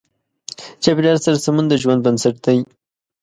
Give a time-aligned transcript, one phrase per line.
[0.83, 2.57] چاپېریال سره سمون د ژوند بنسټ دی.